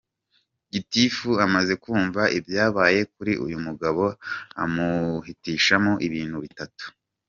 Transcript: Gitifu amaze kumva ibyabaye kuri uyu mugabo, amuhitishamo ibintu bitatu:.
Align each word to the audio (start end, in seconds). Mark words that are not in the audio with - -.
Gitifu 0.73 1.29
amaze 1.45 1.73
kumva 1.83 2.21
ibyabaye 2.37 2.99
kuri 3.13 3.33
uyu 3.45 3.57
mugabo, 3.65 4.03
amuhitishamo 4.63 5.93
ibintu 6.07 6.37
bitatu:. 6.45 6.85